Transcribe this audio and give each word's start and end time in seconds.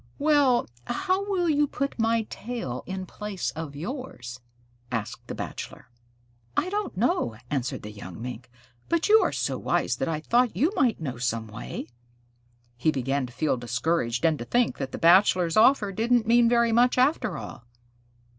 "Well, 0.17 0.67
how 0.87 1.29
will 1.29 1.47
you 1.47 1.67
put 1.67 1.99
my 1.99 2.23
tail 2.31 2.81
in 2.87 3.05
place 3.05 3.51
of 3.51 3.75
yours?" 3.75 4.39
asked 4.91 5.27
the 5.27 5.35
Bachelor. 5.35 5.91
"I 6.57 6.71
don't 6.71 6.97
know," 6.97 7.37
answered 7.51 7.83
the 7.83 7.91
young 7.91 8.19
Mink, 8.19 8.49
"but 8.89 9.07
you 9.09 9.19
are 9.21 9.31
so 9.31 9.59
wise 9.59 9.97
that 9.97 10.07
I 10.07 10.19
thought 10.19 10.57
you 10.57 10.71
might 10.75 10.99
know 10.99 11.19
some 11.19 11.45
way." 11.45 11.85
He 12.77 12.89
began 12.89 13.27
to 13.27 13.31
feel 13.31 13.57
discouraged, 13.57 14.25
and 14.25 14.39
to 14.39 14.45
think 14.45 14.79
that 14.79 14.91
the 14.91 14.97
Bachelor's 14.97 15.55
offer 15.55 15.91
didn't 15.91 16.25
mean 16.25 16.49
very 16.49 16.71
much 16.71 16.97
after 16.97 17.37
all. 17.37 17.65